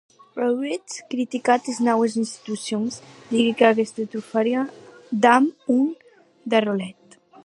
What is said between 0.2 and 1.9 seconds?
Auetz criticat es